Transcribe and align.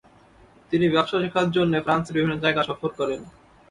তিনি 0.71 0.85
ব্যবসা 0.89 1.17
শেখার 1.23 1.47
জন্যে 1.51 1.77
ফ্রান্সের 1.85 2.15
বিভিন্ন 2.15 2.35
জায়গা 2.43 2.61
সফর 2.69 2.89
করেন। 2.99 3.21